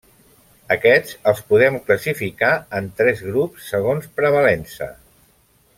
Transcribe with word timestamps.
Aquests, 0.75 1.17
els 1.31 1.41
podem 1.51 1.77
classificar 1.91 2.51
en 2.81 2.89
tres 3.03 3.21
grups 3.29 3.69
segons 3.75 4.09
prevalença. 4.21 4.91